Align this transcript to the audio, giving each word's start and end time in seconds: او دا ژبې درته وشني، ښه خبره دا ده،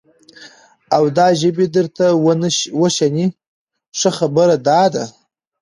او 0.95 1.03
دا 1.17 1.27
ژبې 1.39 1.65
درته 1.75 2.05
وشني، 2.81 3.27
ښه 3.99 4.11
خبره 4.17 4.55
دا 4.67 4.81
ده، 4.93 5.03